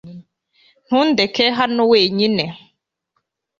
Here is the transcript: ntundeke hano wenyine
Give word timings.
ntundeke 0.85 1.45
hano 1.57 1.81
wenyine 1.91 2.45